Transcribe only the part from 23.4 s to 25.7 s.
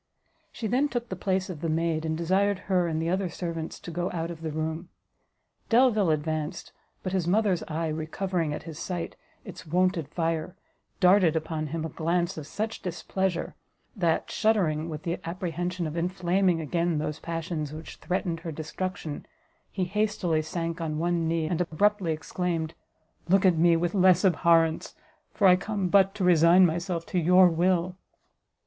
at me with less abhorrence, for I